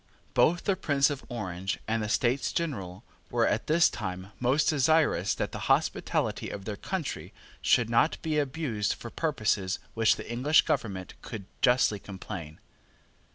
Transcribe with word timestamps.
Both 0.33 0.63
the 0.63 0.75
Prince 0.75 1.11
of 1.11 1.23
Orange 1.29 1.77
and 1.87 2.01
the 2.01 2.09
States 2.09 2.51
General, 2.51 3.03
were, 3.29 3.45
at 3.45 3.67
this 3.67 3.87
time, 3.87 4.31
most 4.39 4.67
desirous 4.67 5.35
that 5.35 5.51
the 5.51 5.59
hospitality 5.69 6.49
of 6.49 6.65
their 6.65 6.75
country 6.75 7.33
should 7.61 7.87
not 7.87 8.19
be 8.23 8.39
abused 8.39 8.95
for 8.95 9.11
purposes 9.11 9.75
of 9.75 9.83
which 9.95 10.15
the 10.15 10.27
English 10.27 10.63
government 10.63 11.13
could 11.21 11.45
justly 11.61 11.99
complain. 11.99 12.59